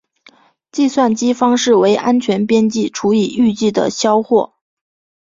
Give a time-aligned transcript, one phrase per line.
[0.71, 4.53] 计算方式为安全边际除以预计的销货。